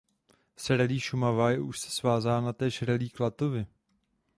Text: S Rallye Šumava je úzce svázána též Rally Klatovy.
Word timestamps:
S 0.57 0.69
Rallye 0.71 0.99
Šumava 0.99 1.51
je 1.51 1.59
úzce 1.59 1.89
svázána 1.91 2.53
též 2.53 2.81
Rally 2.81 3.09
Klatovy. 3.09 3.65